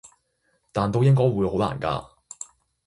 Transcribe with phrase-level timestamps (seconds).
[0.71, 2.03] 但都應該會好難㗎